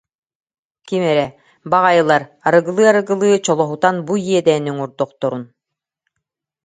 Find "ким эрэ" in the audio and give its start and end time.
0.87-1.27